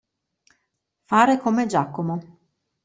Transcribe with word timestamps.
Fare 1.09 1.37
come 1.37 1.67
Giacomo. 1.67 2.39